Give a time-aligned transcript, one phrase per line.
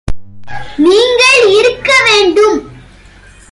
[0.77, 2.57] நீங்கள் இருக்க வேண்டும்.